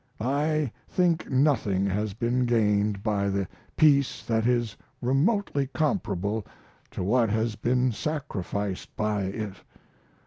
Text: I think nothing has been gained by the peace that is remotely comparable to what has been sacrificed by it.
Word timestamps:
I 0.19 0.71
think 0.89 1.29
nothing 1.29 1.85
has 1.85 2.15
been 2.15 2.47
gained 2.47 3.03
by 3.03 3.29
the 3.29 3.47
peace 3.77 4.23
that 4.25 4.47
is 4.47 4.75
remotely 4.99 5.67
comparable 5.75 6.43
to 6.89 7.03
what 7.03 7.29
has 7.29 7.55
been 7.55 7.91
sacrificed 7.91 8.95
by 8.95 9.25
it. 9.25 9.53